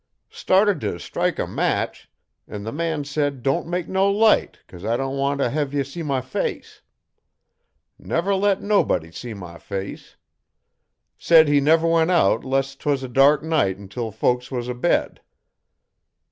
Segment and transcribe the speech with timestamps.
[0.31, 2.09] Started t' stike a match
[2.47, 5.83] an' the man said don't make no light cos I don't want to hev ye
[5.83, 6.81] see my face.
[7.99, 10.15] Never let nobody see my face.
[11.19, 15.21] Said he never went out 'less 'twas a dark night until folks was abed.